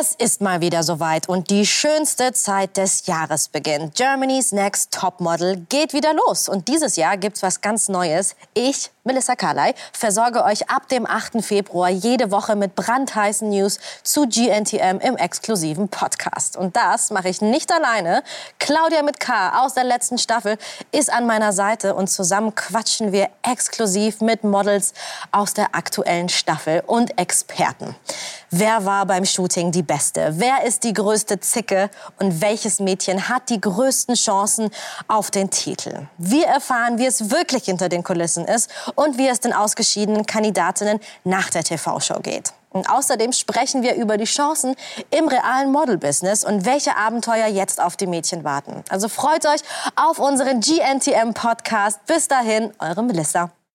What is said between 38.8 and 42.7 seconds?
und wie es den ausgeschiedenen Kandidatinnen nach der TV-Show geht.